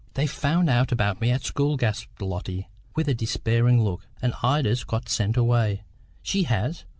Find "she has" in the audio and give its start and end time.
6.23-6.85